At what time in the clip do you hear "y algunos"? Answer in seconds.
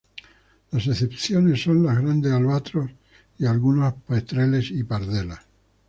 3.37-3.93